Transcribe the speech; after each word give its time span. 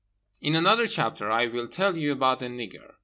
In 0.41 0.55
another 0.55 0.87
chapter 0.87 1.29
I 1.29 1.45
will 1.45 1.67
tell 1.67 1.95
you 1.95 2.11
about 2.11 2.39
the 2.39 2.47
nigger. 2.47 2.95